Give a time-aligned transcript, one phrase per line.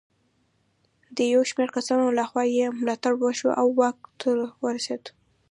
[1.15, 4.29] د یو شمېر کسانو له خوا یې ملاتړ وشو او واک ته
[4.63, 5.03] ورسېد.